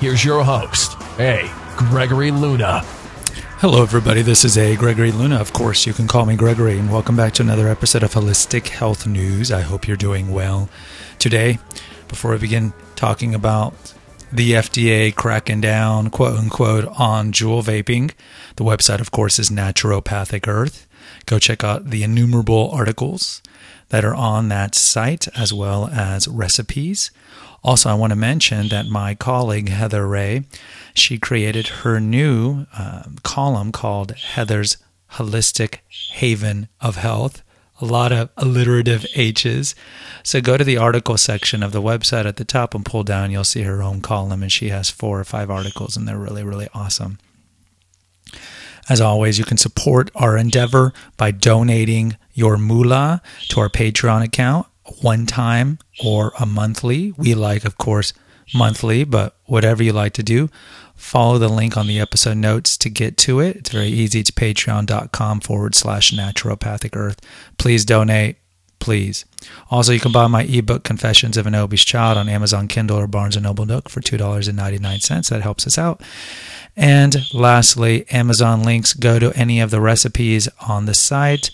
[0.00, 1.50] Here's your host, A.
[1.76, 2.82] Gregory Luna.
[3.58, 4.22] Hello, everybody.
[4.22, 4.76] This is A.
[4.76, 5.40] Gregory Luna.
[5.40, 8.68] Of course, you can call me Gregory, and welcome back to another episode of Holistic
[8.68, 9.50] Health News.
[9.50, 10.68] I hope you're doing well.
[11.18, 11.58] Today,
[12.06, 13.74] before we begin talking about
[14.32, 18.12] the FDA cracking down, quote unquote, on Juul vaping,
[18.54, 20.86] the website, of course, is Naturopathic Earth.
[21.26, 23.42] Go check out the innumerable articles
[23.88, 27.10] that are on that site, as well as recipes.
[27.62, 30.44] Also, I want to mention that my colleague Heather Ray,
[30.94, 34.76] she created her new uh, column called Heather's
[35.12, 35.78] Holistic
[36.12, 37.42] Haven of Health.
[37.80, 39.74] A lot of alliterative H's.
[40.24, 43.30] So go to the article section of the website at the top and pull down.
[43.30, 46.42] You'll see her own column, and she has four or five articles, and they're really,
[46.42, 47.18] really awesome.
[48.88, 54.66] As always, you can support our endeavor by donating your moolah to our Patreon account
[55.00, 57.12] one time or a monthly.
[57.16, 58.12] We like, of course,
[58.54, 60.48] monthly, but whatever you like to do,
[60.94, 63.56] follow the link on the episode notes to get to it.
[63.56, 64.20] It's very easy.
[64.20, 67.20] It's patreon.com forward slash naturopathic earth.
[67.58, 68.36] Please donate.
[68.80, 69.24] Please.
[69.70, 73.08] Also, you can buy my ebook Confessions of an Obese Child on Amazon Kindle or
[73.08, 75.28] Barnes & Noble Nook for $2.99.
[75.28, 76.00] That helps us out.
[76.76, 81.50] And lastly, Amazon links go to any of the recipes on the site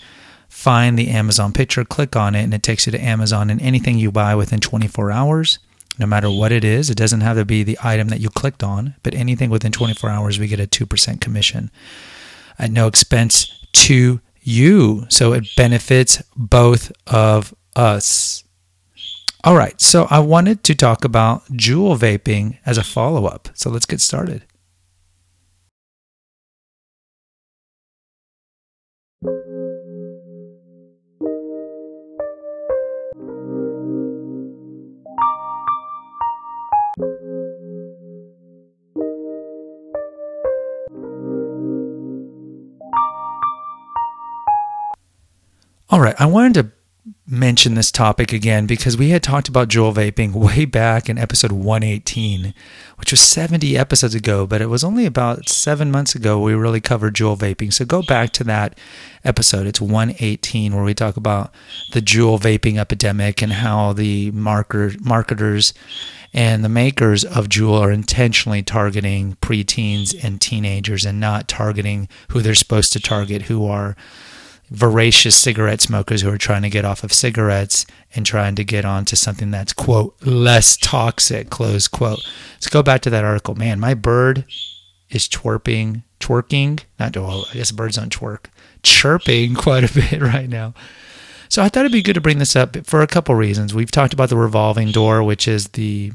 [0.65, 3.51] find the Amazon picture, click on it, and it takes you to Amazon.
[3.51, 5.59] And anything you buy within 24 hours,
[5.99, 8.63] no matter what it is, it doesn't have to be the item that you clicked
[8.63, 11.69] on, but anything within 24 hours, we get a 2% commission
[12.57, 15.05] at no expense to you.
[15.09, 18.43] So it benefits both of us.
[19.43, 23.49] All right, so I wanted to talk about Juul vaping as a follow up.
[23.53, 24.41] So let's get started.
[45.95, 46.71] All right, I wanted to
[47.25, 51.53] mention this topic again because we had talked about Juul vaping way back in episode
[51.53, 52.53] 118,
[52.97, 56.81] which was 70 episodes ago, but it was only about seven months ago we really
[56.81, 57.71] covered Juul vaping.
[57.71, 58.77] So go back to that
[59.23, 59.67] episode.
[59.67, 61.53] It's 118 where we talk about
[61.93, 65.73] the Juul vaping epidemic and how the marker, marketers
[66.33, 72.41] and the makers of Juul are intentionally targeting preteens and teenagers and not targeting who
[72.41, 73.95] they're supposed to target, who are
[74.69, 78.85] voracious cigarette smokers who are trying to get off of cigarettes and trying to get
[78.85, 82.25] onto something that's quote less toxic close quote.
[82.55, 83.55] Let's go back to that article.
[83.55, 84.45] Man my bird
[85.09, 88.45] is twerping twerking not well i guess birds don't twerk
[88.81, 90.73] chirping quite a bit right now.
[91.49, 93.73] So i thought it'd be good to bring this up for a couple reasons.
[93.73, 96.13] We've talked about the revolving door which is the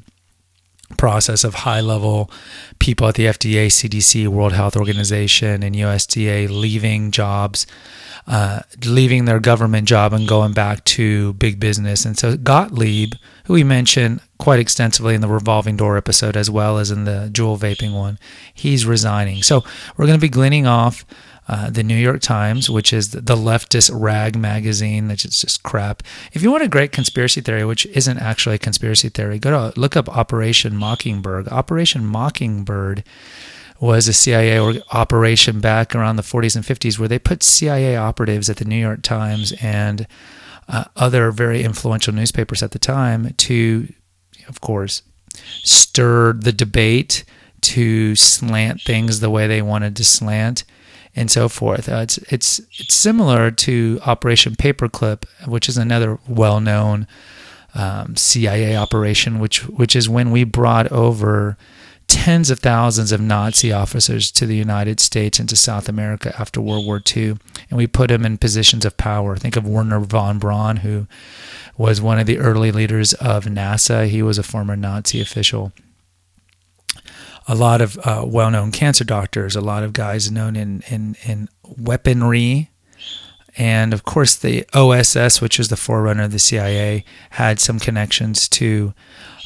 [0.97, 2.31] process of high level
[2.79, 7.67] people at the FDA, CDC, World Health Organization, and USDA leaving jobs
[8.27, 12.05] uh, leaving their government job and going back to big business.
[12.05, 13.15] And so Gottlieb,
[13.45, 17.29] who we mentioned quite extensively in the revolving door episode as well as in the
[17.33, 18.19] Juul vaping one,
[18.55, 19.43] he's resigning.
[19.43, 19.65] So
[19.97, 21.05] we're going to be gleaning off.
[21.51, 26.05] Uh, the New York Times, which is the leftist rag magazine, that's just crap.
[26.33, 29.81] If you want a great conspiracy theory, which isn't actually a conspiracy theory, go to
[29.81, 31.49] look up Operation Mockingbird.
[31.49, 33.03] Operation Mockingbird
[33.81, 38.49] was a CIA operation back around the 40s and 50s where they put CIA operatives
[38.49, 40.07] at the New York Times and
[40.69, 43.93] uh, other very influential newspapers at the time to,
[44.47, 45.03] of course,
[45.65, 47.25] stir the debate,
[47.63, 50.65] to slant things the way they wanted to slant,
[51.17, 51.89] and so forth.
[51.89, 57.07] Uh, it's it's it's similar to Operation Paperclip, which is another well-known
[57.75, 61.57] um, CIA operation, which which is when we brought over
[62.07, 66.61] tens of thousands of Nazi officers to the United States and to South America after
[66.61, 67.37] World War II,
[67.71, 69.37] and we put them in positions of power.
[69.37, 71.07] Think of Wernher von Braun, who
[71.79, 74.09] was one of the early leaders of NASA.
[74.09, 75.73] He was a former Nazi official.
[77.51, 81.49] A lot of uh, well-known cancer doctors, a lot of guys known in in, in
[81.65, 82.71] weaponry,
[83.57, 88.49] and of course the OSS, which was the forerunner of the CIA, had some connections
[88.51, 88.95] to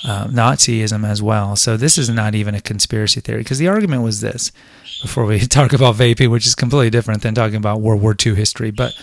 [0.04, 1.56] uh, Nazism as well.
[1.56, 4.52] So this is not even a conspiracy theory because the argument was this
[5.02, 8.34] before we talk about vaping, which is completely different than talking about World War II
[8.34, 8.70] history.
[8.70, 8.94] But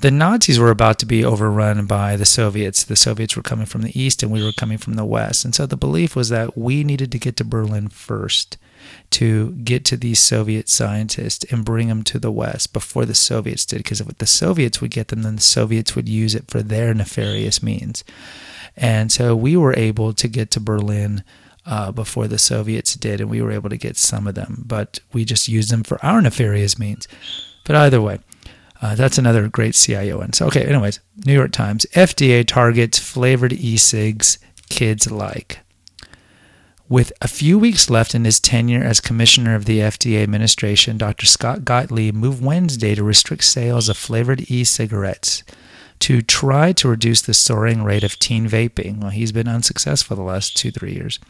[0.00, 2.84] the Nazis were about to be overrun by the Soviets.
[2.84, 5.44] The Soviets were coming from the east and we were coming from the west.
[5.44, 8.58] And so the belief was that we needed to get to Berlin first
[9.10, 13.64] to get to these Soviet scientists and bring them to the West before the Soviets
[13.64, 13.78] did.
[13.78, 16.92] Because if the Soviets would get them, then the Soviets would use it for their
[16.94, 18.04] nefarious means.
[18.76, 21.22] And so we were able to get to Berlin
[21.66, 25.00] uh, before the Soviets did, and we were able to get some of them, but
[25.12, 27.06] we just used them for our nefarious means.
[27.64, 28.18] But either way,
[28.80, 30.32] uh, that's another great CIO one.
[30.32, 34.38] So, okay, anyways, New York Times FDA targets flavored e cigs
[34.68, 35.60] kids like.
[36.88, 41.26] With a few weeks left in his tenure as commissioner of the FDA administration, Dr.
[41.26, 45.42] Scott Gottlieb moved Wednesday to restrict sales of flavored e cigarettes
[46.02, 49.00] to try to reduce the soaring rate of teen vaping.
[49.00, 51.20] Well, he's been unsuccessful the last two, three years.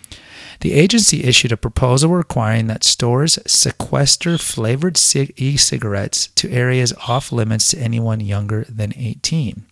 [0.60, 7.30] The agency issued a proposal requiring that stores sequester flavored e cigarettes to areas off
[7.30, 9.66] limits to anyone younger than 18.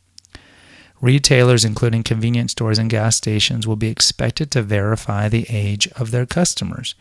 [1.01, 6.11] Retailers, including convenience stores and gas stations, will be expected to verify the age of
[6.11, 6.95] their customers.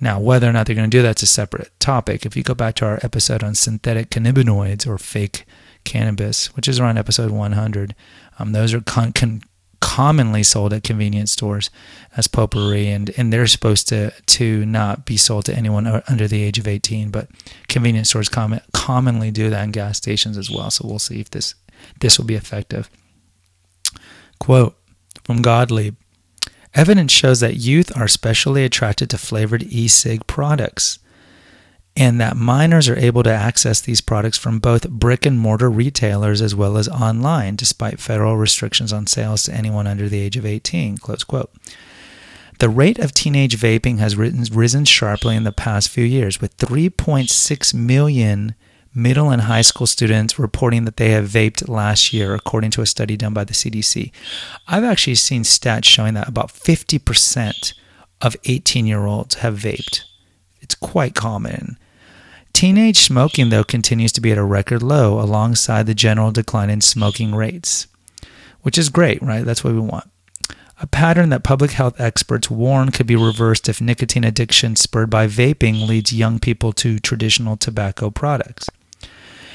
[0.00, 2.24] Now, whether or not they're going to do that's a separate topic.
[2.24, 5.44] If you go back to our episode on synthetic cannabinoids or fake
[5.84, 7.94] cannabis, which is around episode 100.
[8.38, 9.42] Um, those are con- con-
[9.80, 11.70] commonly sold at convenience stores
[12.16, 16.42] as potpourri, and, and they're supposed to, to not be sold to anyone under the
[16.42, 17.10] age of 18.
[17.10, 17.28] But
[17.68, 20.70] convenience stores com- commonly do that in gas stations as well.
[20.70, 21.54] So we'll see if this
[22.00, 22.88] this will be effective.
[24.38, 24.76] Quote
[25.22, 25.96] from Gottlieb
[26.74, 30.98] Evidence shows that youth are especially attracted to flavored e cig products
[31.96, 36.42] and that minors are able to access these products from both brick and mortar retailers
[36.42, 40.44] as well as online, despite federal restrictions on sales to anyone under the age of
[40.44, 40.98] 18.
[40.98, 41.52] Close quote.
[42.58, 47.74] The rate of teenage vaping has risen sharply in the past few years, with 3.6
[47.74, 48.54] million
[48.94, 52.86] middle and high school students reporting that they have vaped last year, according to a
[52.86, 54.12] study done by the CDC.
[54.68, 57.74] I've actually seen stats showing that about 50%
[58.20, 60.02] of 18 year olds have vaped.
[60.60, 61.76] It's quite common.
[62.54, 66.80] Teenage smoking, though, continues to be at a record low alongside the general decline in
[66.80, 67.88] smoking rates,
[68.62, 69.44] which is great, right?
[69.44, 70.08] That's what we want.
[70.80, 75.26] A pattern that public health experts warn could be reversed if nicotine addiction spurred by
[75.26, 78.70] vaping leads young people to traditional tobacco products.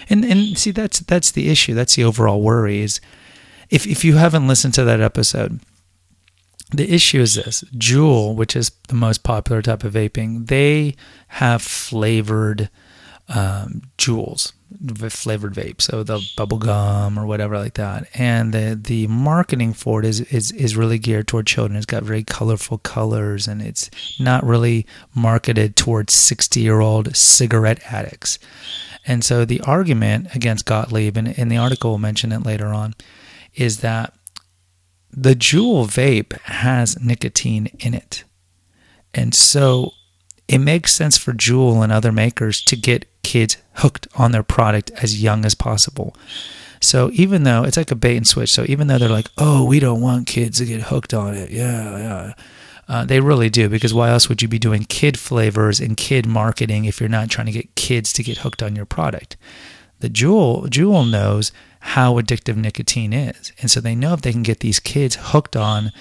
[0.10, 1.74] And and see that's that's the issue.
[1.74, 3.00] That's the overall worry is
[3.70, 5.60] if if you haven't listened to that episode,
[6.72, 10.96] the issue is this Juul, which is the most popular type of vaping, they
[11.30, 12.70] have flavored
[13.30, 14.54] um, Juuls,
[15.10, 18.08] flavored vape, so the bubble gum or whatever like that.
[18.14, 21.78] And the the marketing for it is is is really geared toward children.
[21.78, 23.90] It's got very colorful colors, and it's
[24.20, 28.40] not really marketed towards sixty year old cigarette addicts.
[29.06, 32.96] And so the argument against Gottlieb, and in the article we'll mention it later on,
[33.56, 34.14] is that
[35.12, 38.24] the Juul vape has nicotine in it.
[39.14, 39.94] And so
[40.48, 44.90] it makes sense for Juul and other makers to get kids hooked on their product
[45.04, 46.16] as young as possible.
[46.82, 49.64] So even though it's like a bait and switch, so even though they're like, oh,
[49.66, 52.34] we don't want kids to get hooked on it, yeah, yeah,
[52.88, 56.26] uh, they really do because why else would you be doing kid flavors and kid
[56.26, 59.38] marketing if you're not trying to get kids to get hooked on your product?
[60.00, 61.52] The Juul Juul knows
[61.82, 65.56] how addictive nicotine is, and so they know if they can get these kids hooked
[65.56, 65.92] on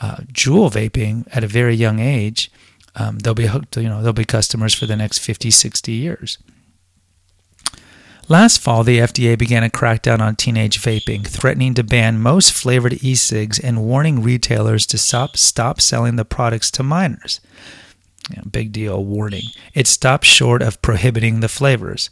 [0.00, 2.52] uh, Juul vaping at a very young age,
[2.94, 3.76] um, they'll be hooked.
[3.76, 6.38] You know, they'll be customers for the next 50, 60 years.
[8.30, 13.02] Last fall, the FDA began a crackdown on teenage vaping, threatening to ban most flavored
[13.02, 17.40] e cigs and warning retailers to stop, stop selling the products to minors.
[18.30, 19.44] Yeah, big deal, warning.
[19.72, 22.10] It stopped short of prohibiting the flavors.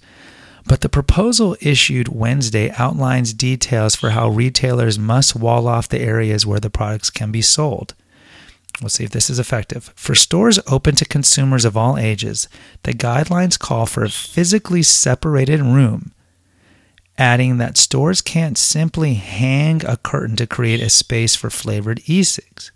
[0.65, 6.47] But the proposal issued Wednesday outlines details for how retailers must wall off the areas
[6.47, 7.93] where the products can be sold.
[8.80, 9.92] We'll see if this is effective.
[9.97, 12.49] For stores open to consumers of all ages,
[12.83, 16.12] the guidelines call for a physically separated room,
[17.16, 22.23] adding that stores can't simply hang a curtain to create a space for flavored e
[22.23, 22.71] cigs.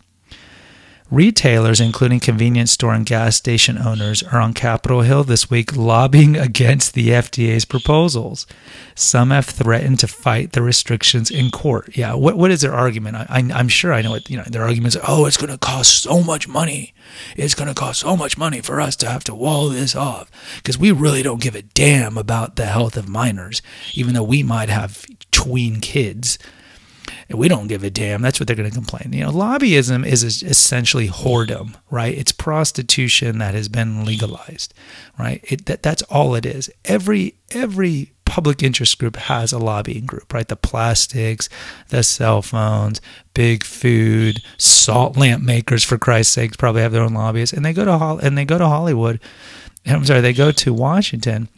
[1.10, 6.36] Retailers, including convenience store and gas station owners, are on Capitol Hill this week lobbying
[6.36, 8.46] against the FDA's proposals.
[8.94, 11.96] Some have threatened to fight the restrictions in court.
[11.96, 13.16] Yeah, what what is their argument?
[13.16, 14.44] I, am sure I know what you know.
[14.44, 16.94] Their argument is, oh, it's going to cost so much money.
[17.36, 20.30] It's going to cost so much money for us to have to wall this off
[20.58, 23.62] because we really don't give a damn about the health of minors,
[23.94, 26.38] even though we might have tween kids.
[27.32, 28.22] We don't give a damn.
[28.22, 29.12] That's what they're going to complain.
[29.12, 32.16] You know, lobbyism is essentially whoredom, right?
[32.16, 34.74] It's prostitution that has been legalized,
[35.18, 35.44] right?
[35.44, 36.70] It, that, that's all it is.
[36.84, 40.46] Every every public interest group has a lobbying group, right?
[40.46, 41.48] The plastics,
[41.88, 43.00] the cell phones,
[43.34, 47.72] big food, salt lamp makers, for Christ's sakes, probably have their own lobbyists, and they
[47.72, 49.20] go to and they go to Hollywood.
[49.86, 51.48] I'm sorry, they go to Washington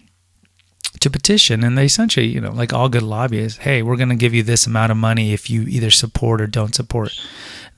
[1.00, 4.14] to petition and they essentially you know like all good lobbyists hey we're going to
[4.14, 7.18] give you this amount of money if you either support or don't support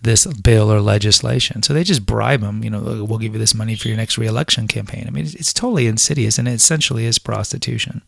[0.02, 3.54] this bill or legislation so they just bribe them you know we'll give you this
[3.54, 7.06] money for your next reelection campaign i mean it's, it's totally insidious and it essentially
[7.06, 8.02] is prostitution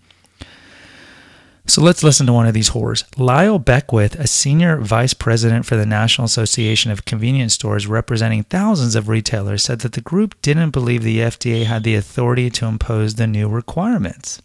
[1.69, 3.05] so let's listen to one of these whores.
[3.19, 8.95] Lyle Beckwith, a senior vice president for the National Association of Convenience Stores representing thousands
[8.95, 13.17] of retailers, said that the group didn't believe the FDA had the authority to impose
[13.17, 14.41] the new requirements.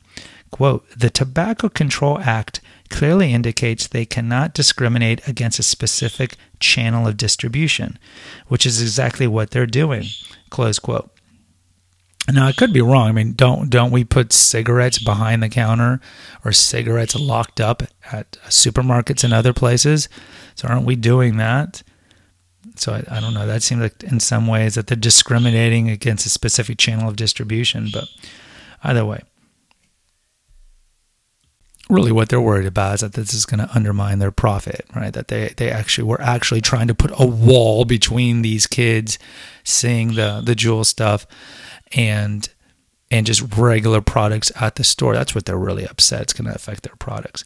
[0.51, 7.17] Quote, the Tobacco Control Act clearly indicates they cannot discriminate against a specific channel of
[7.17, 7.97] distribution,
[8.47, 10.05] which is exactly what they're doing.
[10.49, 11.09] Close quote.
[12.29, 13.07] Now I could be wrong.
[13.07, 15.99] I mean, don't don't we put cigarettes behind the counter
[16.45, 20.07] or cigarettes locked up at supermarkets and other places?
[20.55, 21.81] So aren't we doing that?
[22.75, 23.47] So I, I don't know.
[23.47, 27.89] That seems like in some ways that they're discriminating against a specific channel of distribution.
[27.91, 28.07] But
[28.83, 29.23] either way,
[31.91, 35.13] really what they're worried about is that this is going to undermine their profit, right?
[35.13, 39.19] That they, they actually were actually trying to put a wall between these kids
[39.63, 41.27] seeing the the Juul stuff
[41.93, 42.47] and
[43.11, 45.13] and just regular products at the store.
[45.13, 46.21] That's what they're really upset.
[46.21, 47.43] It's going to affect their products,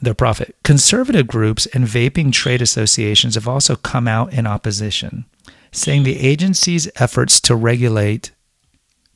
[0.00, 0.54] their profit.
[0.62, 5.24] Conservative groups and vaping trade associations have also come out in opposition,
[5.72, 8.30] saying the agency's efforts to regulate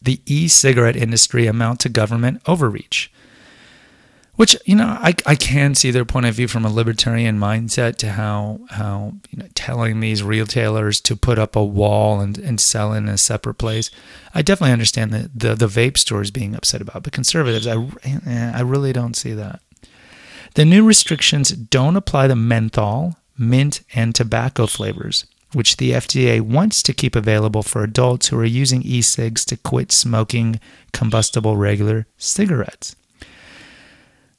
[0.02, 3.12] the e cigarette industry amount to government overreach.
[4.36, 7.96] Which you know, I, I can see their point of view from a libertarian mindset
[7.96, 12.60] to how how you know telling these retailers to put up a wall and, and
[12.60, 13.90] sell in a separate place.
[14.34, 18.52] I definitely understand the, the the vape stores being upset about, but conservatives, I eh,
[18.54, 19.60] I really don't see that.
[20.54, 26.82] The new restrictions don't apply to menthol, mint, and tobacco flavors, which the FDA wants
[26.82, 30.60] to keep available for adults who are using e-cigs to quit smoking
[30.92, 32.96] combustible regular cigarettes.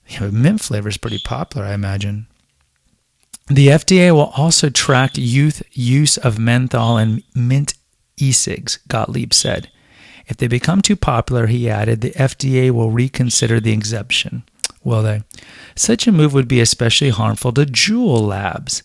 [0.07, 2.27] You know, mint flavor is pretty popular, I imagine.
[3.47, 7.73] The FDA will also track youth use of menthol and mint
[8.17, 9.69] e-cigs, Gottlieb said.
[10.27, 14.43] If they become too popular, he added, the FDA will reconsider the exemption.
[14.83, 15.23] Will they?
[15.75, 18.83] Such a move would be especially harmful to Juul Labs,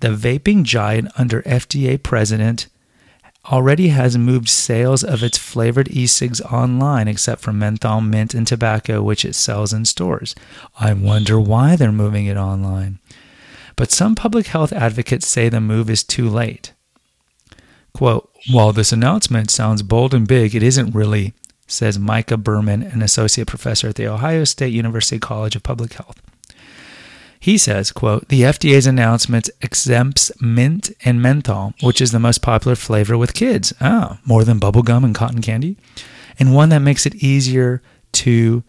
[0.00, 2.66] the vaping giant under FDA president
[3.46, 9.02] already has moved sales of its flavored e-cigs online except for menthol, mint, and tobacco,
[9.02, 10.34] which it sells in stores.
[10.78, 12.98] I wonder why they're moving it online.
[13.76, 16.72] But some public health advocates say the move is too late.
[17.94, 21.32] Quote, while this announcement sounds bold and big, it isn't really,
[21.66, 26.20] says Micah Berman, an associate professor at the Ohio State University College of Public Health.
[27.40, 32.76] He says, quote, the FDA's announcement exempts mint and menthol, which is the most popular
[32.76, 33.72] flavor with kids.
[33.80, 35.78] Ah, more than bubblegum and cotton candy.
[36.38, 37.82] And one that makes it easier
[38.12, 38.62] to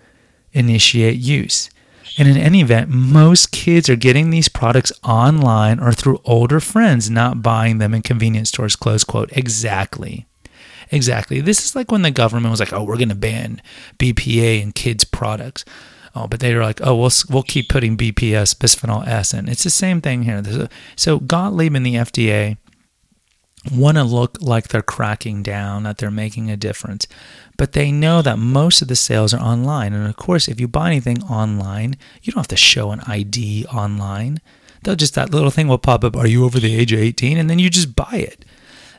[0.53, 1.69] initiate use.
[2.17, 7.09] And in any event, most kids are getting these products online or through older friends,
[7.09, 9.31] not buying them in convenience stores, close quote.
[9.33, 10.27] Exactly.
[10.91, 11.39] Exactly.
[11.39, 13.61] This is like when the government was like, oh, we're going to ban
[13.97, 15.63] BPA in kids' products.
[16.13, 19.47] Oh, but they were like, oh, we'll we'll keep putting BPS, bisphenol S, in.
[19.47, 20.43] It's the same thing here.
[20.45, 22.57] A, so Gottlieb and the FDA
[23.71, 27.07] want to look like they're cracking down, that they're making a difference,
[27.57, 29.93] but they know that most of the sales are online.
[29.93, 33.65] And of course, if you buy anything online, you don't have to show an ID
[33.67, 34.39] online.
[34.83, 36.15] They'll just that little thing will pop up.
[36.15, 37.37] Are you over the age of 18?
[37.37, 38.43] And then you just buy it.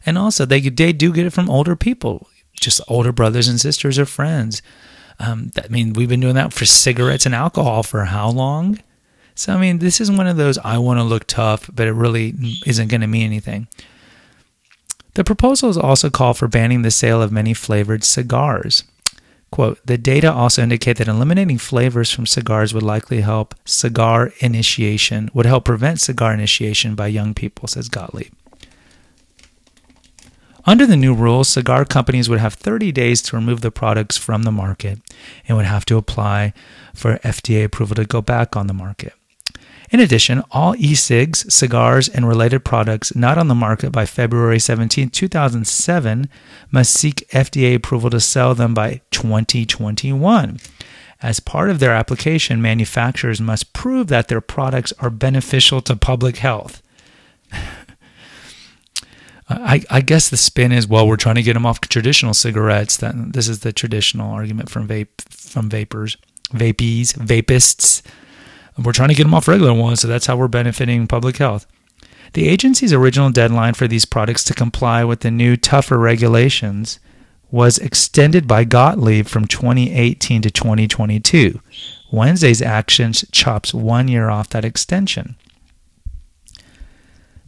[0.07, 3.99] And also, they they do get it from older people, just older brothers and sisters
[3.99, 4.63] or friends.
[5.23, 8.81] Um, I mean, we've been doing that for cigarettes and alcohol for how long?
[9.35, 11.93] So, I mean, this is one of those I want to look tough, but it
[11.93, 12.35] really
[12.67, 13.69] isn't going to mean anything.
[15.15, 18.85] The proposals also call for banning the sale of many flavored cigars.
[19.51, 25.31] Quote, the data also indicate that eliminating flavors from cigars would likely help cigar initiation,
[25.35, 28.33] would help prevent cigar initiation by young people, says Gottlieb.
[30.65, 34.45] Under the new rules, cigar companies would have 30 days to remove the products from
[34.45, 35.01] the market
[35.49, 36.53] and would have to apply
[36.95, 39.13] for FDA approval to go back on the market.
[39.91, 44.59] In addition, all e cigs, cigars, and related products not on the market by February
[44.59, 46.29] 17, 2007
[46.71, 50.59] must seek FDA approval to sell them by 2021.
[51.21, 56.39] As part of their application, manufacturers must prove that their products are beneficial to public
[56.39, 56.83] health.
[59.61, 62.97] I, I, guess the spin is well, we're trying to get them off traditional cigarettes.
[62.97, 66.17] That this is the traditional argument from vape from vapors,
[66.51, 68.03] vapies, vapists.
[68.83, 71.67] We're trying to get them off regular ones, so that's how we're benefiting public health.
[72.33, 76.99] The agency's original deadline for these products to comply with the new tougher regulations
[77.51, 81.61] was extended by Gottlieb from 2018 to 2022.
[82.11, 85.37] Wednesday's actions chops one year off that extension.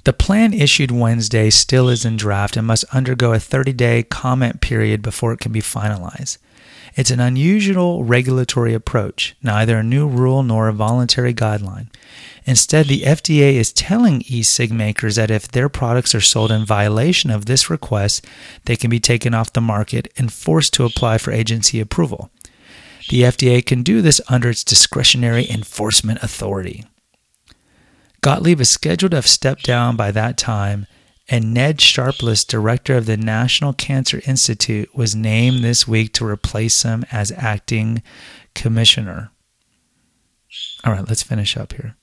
[0.04, 4.60] The plan issued Wednesday still is in draft and must undergo a 30 day comment
[4.60, 6.36] period before it can be finalized.
[6.94, 11.88] It's an unusual regulatory approach, neither a new rule nor a voluntary guideline.
[12.44, 16.66] Instead, the FDA is telling e cig makers that if their products are sold in
[16.66, 18.24] violation of this request,
[18.66, 22.30] they can be taken off the market and forced to apply for agency approval.
[23.08, 26.84] The FDA can do this under its discretionary enforcement authority.
[28.24, 30.86] Gottlieb is scheduled to have stepped down by that time,
[31.28, 36.84] and Ned Sharpless, director of the National Cancer Institute, was named this week to replace
[36.84, 38.02] him as acting
[38.54, 39.30] commissioner.
[40.84, 41.96] All right, let's finish up here.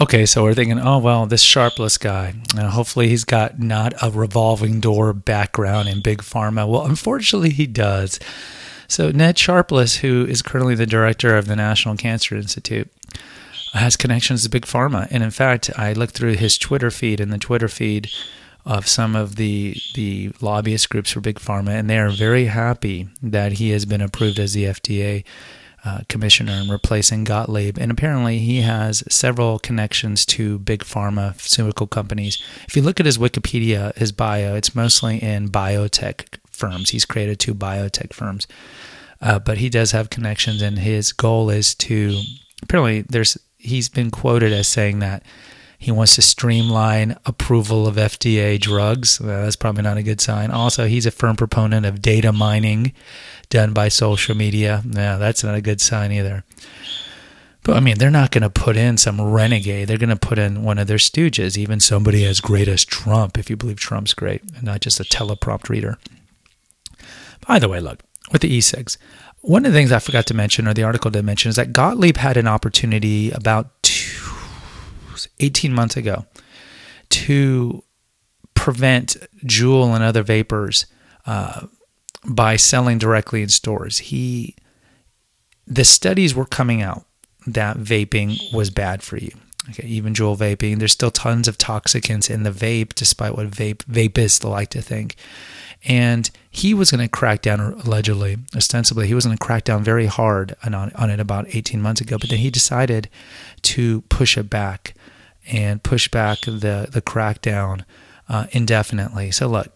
[0.00, 2.34] Okay, so we're thinking, oh well, this Sharpless guy.
[2.56, 6.68] Uh, hopefully, he's got not a revolving door background in big pharma.
[6.68, 8.20] Well, unfortunately, he does.
[8.86, 12.88] So Ned Sharpless, who is currently the director of the National Cancer Institute,
[13.72, 15.08] has connections to big pharma.
[15.10, 18.08] And in fact, I looked through his Twitter feed and the Twitter feed
[18.64, 23.08] of some of the the lobbyist groups for big pharma, and they are very happy
[23.20, 25.24] that he has been approved as the FDA
[25.84, 27.78] uh, commissioner and replacing Gottlieb.
[27.78, 32.42] And apparently, he has several connections to big pharma pharmaceutical companies.
[32.66, 36.90] If you look at his Wikipedia, his bio, it's mostly in biotech firms.
[36.90, 38.46] He's created two biotech firms,
[39.20, 42.20] uh, but he does have connections, and his goal is to.
[42.62, 45.22] Apparently, there's he's been quoted as saying that
[45.78, 49.20] he wants to streamline approval of FDA drugs.
[49.20, 50.50] Well, that's probably not a good sign.
[50.50, 52.92] Also, he's a firm proponent of data mining
[53.48, 54.82] done by social media.
[54.84, 56.44] No, that's not a good sign either.
[57.62, 59.88] But I mean, they're not going to put in some renegade.
[59.88, 63.38] They're going to put in one of their stooges, even somebody as great as Trump,
[63.38, 65.98] if you believe Trump's great, and not just a teleprompt reader.
[67.46, 68.00] By the way, look,
[68.32, 68.98] with the e-cigs,
[69.42, 71.72] one of the things I forgot to mention, or the article did mention, is that
[71.72, 73.97] Gottlieb had an opportunity about two,
[75.40, 76.26] 18 months ago
[77.10, 77.82] to
[78.54, 80.86] prevent Juul and other vapors
[81.26, 81.66] uh,
[82.26, 83.98] by selling directly in stores.
[83.98, 84.54] He
[85.66, 87.04] the studies were coming out
[87.46, 89.30] that vaping was bad for you.
[89.70, 93.84] Okay, even Juul vaping, there's still tons of toxicants in the vape, despite what vape
[93.84, 95.16] vapists like to think.
[95.84, 99.84] And he was going to crack down, allegedly, ostensibly, he was going to crack down
[99.84, 102.16] very hard on, on it about 18 months ago.
[102.18, 103.08] But then he decided
[103.62, 104.94] to push it back
[105.50, 107.84] and push back the the crackdown
[108.28, 109.30] uh, indefinitely.
[109.30, 109.72] So look,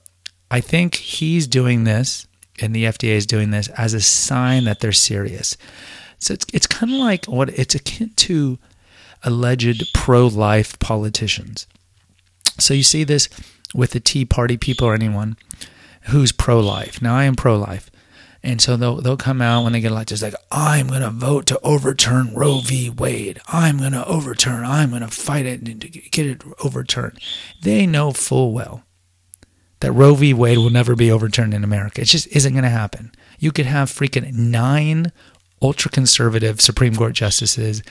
[0.50, 2.26] I think he's doing this
[2.60, 5.56] and the FDA is doing this as a sign that they're serious.
[6.18, 8.58] So it's it's kind of like what it's akin to
[9.24, 11.66] alleged pro-life politicians.
[12.58, 13.28] So you see this
[13.74, 15.36] with the Tea Party people or anyone
[16.06, 17.00] who's pro-life.
[17.00, 17.90] Now I am pro-life.
[18.44, 21.10] And so they'll they'll come out when they get elected, it's like I'm going to
[21.10, 22.90] vote to overturn Roe v.
[22.90, 23.40] Wade.
[23.46, 24.64] I'm going to overturn.
[24.64, 27.20] I'm going to fight it and get it overturned.
[27.60, 28.82] They know full well
[29.80, 30.34] that Roe v.
[30.34, 32.00] Wade will never be overturned in America.
[32.00, 33.12] It just isn't going to happen.
[33.38, 35.12] You could have freaking nine
[35.60, 37.82] ultra conservative Supreme Court justices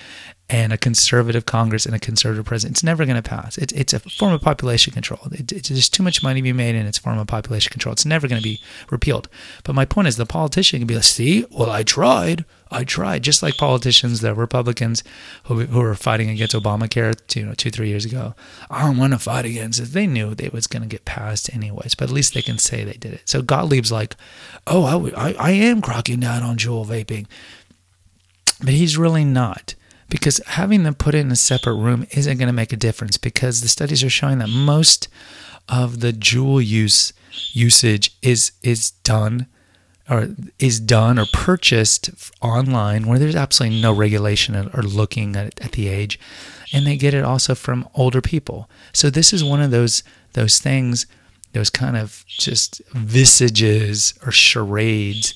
[0.51, 2.75] and a conservative Congress and a conservative president.
[2.75, 3.57] It's never going to pass.
[3.57, 5.21] It's, it's a form of population control.
[5.31, 7.93] It, it's just too much money to be made in its form of population control.
[7.93, 8.59] It's never going to be
[8.89, 9.29] repealed.
[9.63, 12.43] But my point is, the politician can be like, see, well, I tried.
[12.69, 15.03] I tried, just like politicians, the Republicans
[15.45, 18.33] who, who were fighting against Obamacare, you know, two three years ago.
[18.69, 19.87] I don't want to fight against it.
[19.87, 22.83] They knew it was going to get passed anyways, but at least they can say
[22.83, 23.21] they did it.
[23.25, 24.15] So Gottlieb's like,
[24.67, 27.27] oh, I, I, I am cracking down on Juul vaping,
[28.59, 29.75] but he's really not
[30.11, 33.61] because having them put in a separate room isn't going to make a difference because
[33.61, 35.07] the studies are showing that most
[35.69, 37.13] of the Juul use
[37.53, 39.47] usage is is done
[40.09, 42.09] or is done or purchased
[42.41, 46.19] online where there's absolutely no regulation or looking at, at the age
[46.73, 48.69] and they get it also from older people.
[48.91, 51.07] So this is one of those those things
[51.53, 55.33] those kind of just visages or charades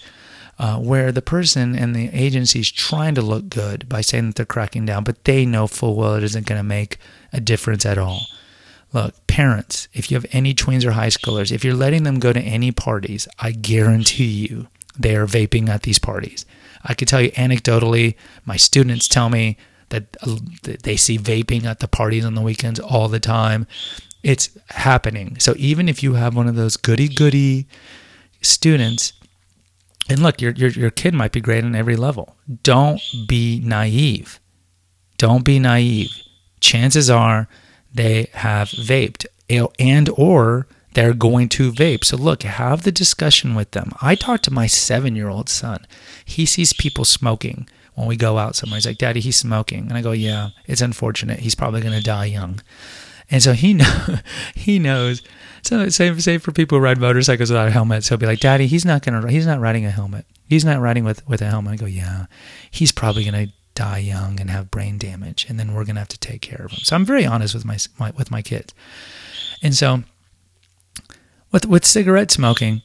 [0.58, 4.36] uh, where the person and the agency is trying to look good by saying that
[4.36, 6.98] they're cracking down, but they know full well it isn't going to make
[7.34, 8.22] a difference at all.
[8.94, 12.32] Look, parents, if you have any tweens or high schoolers, if you're letting them go
[12.32, 16.46] to any parties, I guarantee you they are vaping at these parties.
[16.84, 18.16] I can tell you anecdotally,
[18.46, 19.58] my students tell me
[19.90, 20.38] that uh,
[20.84, 23.68] they see vaping at the parties on the weekends all the time.
[24.24, 25.38] It's happening.
[25.40, 27.68] So even if you have one of those goody goody
[28.42, 29.14] students,
[30.10, 32.36] and look, your, your, your kid might be great on every level.
[32.64, 34.40] Don't be naive.
[35.18, 36.12] Don't be naive.
[36.60, 37.48] Chances are
[37.94, 39.26] they have vaped
[39.80, 42.04] and or they're going to vape.
[42.04, 43.92] So look, have the discussion with them.
[44.02, 45.86] I talk to my 7-year-old son.
[46.24, 48.78] He sees people smoking when we go out somewhere.
[48.78, 51.40] He's like, "Daddy, he's smoking." And I go, "Yeah, it's unfortunate.
[51.40, 52.62] He's probably going to die young."
[53.30, 54.20] And so he know,
[54.54, 55.22] he knows
[55.66, 58.08] so same same for people who ride motorcycles without helmets.
[58.08, 59.32] He'll be like, "Daddy, he's not gonna.
[59.32, 60.26] He's not riding a helmet.
[60.48, 62.28] He's not riding with with a helmet." I go, "Yeah,
[62.70, 66.20] he's probably gonna die young and have brain damage, and then we're gonna have to
[66.20, 68.76] take care of him." So I'm very honest with my, my with my kids,
[69.64, 70.04] and so
[71.52, 72.84] with with cigarette smoking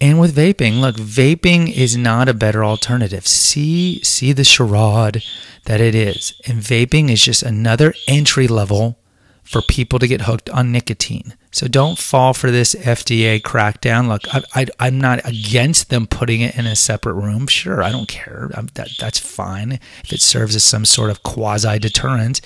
[0.00, 3.26] and with vaping, look, vaping is not a better alternative.
[3.26, 5.22] See see the charade
[5.66, 8.98] that it is, and vaping is just another entry level
[9.42, 11.34] for people to get hooked on nicotine.
[11.50, 14.08] So don't fall for this FDA crackdown.
[14.08, 14.22] Look,
[14.54, 17.46] I, am not against them putting it in a separate room.
[17.46, 18.50] Sure, I don't care.
[18.74, 19.72] That, that's fine
[20.04, 22.40] if it serves as some sort of quasi deterrent.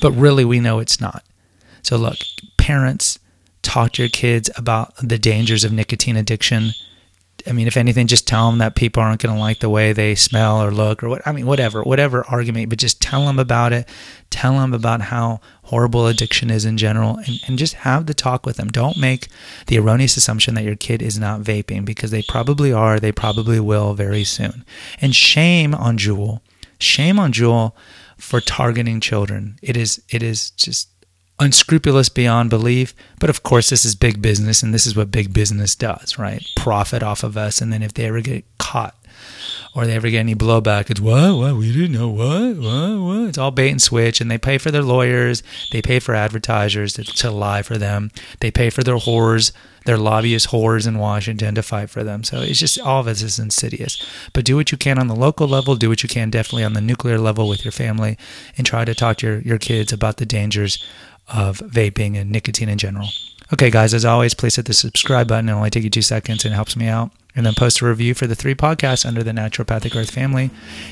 [0.00, 1.24] But really, we know it's not.
[1.82, 2.18] So look,
[2.58, 3.18] parents,
[3.62, 6.72] talk to your kids about the dangers of nicotine addiction.
[7.46, 9.92] I mean, if anything, just tell them that people aren't going to like the way
[9.92, 11.26] they smell or look or what.
[11.26, 13.88] I mean, whatever, whatever argument, but just tell them about it.
[14.30, 18.46] Tell them about how horrible addiction is in general and, and just have the talk
[18.46, 18.68] with them.
[18.68, 19.28] Don't make
[19.66, 23.00] the erroneous assumption that your kid is not vaping because they probably are.
[23.00, 24.64] They probably will very soon.
[25.00, 26.40] And shame on Juul.
[26.78, 27.72] Shame on Juul
[28.16, 29.58] for targeting children.
[29.62, 30.88] It is it is just
[31.40, 32.94] unscrupulous beyond belief.
[33.18, 36.40] But of course, this is big business, and this is what big business does, right?
[36.40, 36.62] Mm-hmm.
[36.62, 38.94] Profit off of us, and then if they ever get caught
[39.74, 43.28] or they ever get any blowback, it's what, what, we didn't know what, what, what.
[43.28, 46.94] It's all bait and switch, and they pay for their lawyers, they pay for advertisers
[46.94, 49.52] to, to lie for them, they pay for their whores,
[49.86, 52.22] their lobbyist whores in Washington to fight for them.
[52.24, 54.04] So it's just all of this is insidious.
[54.32, 56.74] But do what you can on the local level, do what you can definitely on
[56.74, 58.18] the nuclear level with your family,
[58.56, 60.84] and try to talk to your, your kids about the dangers
[61.32, 63.08] of vaping and nicotine in general.
[63.52, 65.48] Okay, guys, as always, please hit the subscribe button.
[65.48, 67.10] It'll only take you two seconds and it helps me out.
[67.34, 70.50] And then post a review for the three podcasts under the Naturopathic Earth family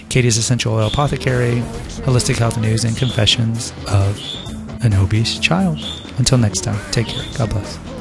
[0.09, 1.57] Katie's Essential Oil Apothecary,
[2.05, 4.20] Holistic Health News, and Confessions of
[4.85, 5.79] an Obese Child.
[6.18, 7.24] Until next time, take care.
[7.37, 7.98] God bless.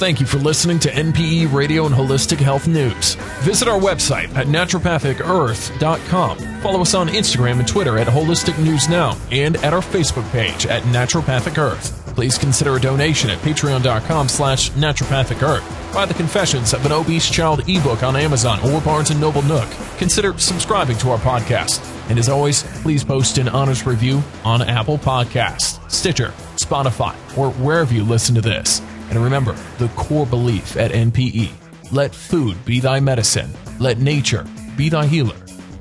[0.00, 3.16] Thank you for listening to NPE Radio and Holistic Health News.
[3.42, 6.38] Visit our website at naturopathicearth.com.
[6.62, 10.64] Follow us on Instagram and Twitter at Holistic News Now and at our Facebook page
[10.64, 12.14] at Naturopathic Earth.
[12.14, 15.92] Please consider a donation at patreon.com slash naturopathic earth.
[15.92, 19.68] Buy the Confessions of an Obese Child ebook on Amazon or Barnes & Noble Nook.
[19.98, 21.86] Consider subscribing to our podcast.
[22.08, 27.92] And as always, please post an honest review on Apple Podcasts, Stitcher, Spotify, or wherever
[27.92, 28.80] you listen to this.
[29.10, 31.50] And remember the core belief at NPE
[31.92, 34.46] let food be thy medicine, let nature
[34.76, 35.36] be thy healer.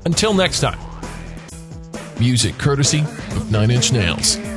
[0.06, 0.80] Until next time.
[2.20, 4.49] Music courtesy of Nine Inch Nails.